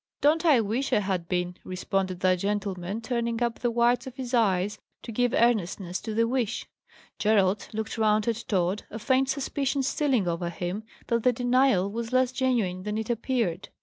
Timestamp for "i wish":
0.45-0.91